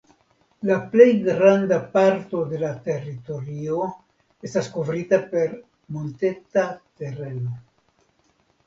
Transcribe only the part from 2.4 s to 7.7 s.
de la teritorio estas kovrita per monteta tereno.